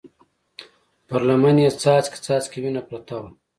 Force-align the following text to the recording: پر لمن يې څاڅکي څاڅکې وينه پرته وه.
پر 1.07 1.21
لمن 1.27 1.57
يې 1.63 1.69
څاڅکي 1.81 2.19
څاڅکې 2.25 2.59
وينه 2.63 2.81
پرته 2.89 3.15
وه. 3.21 3.29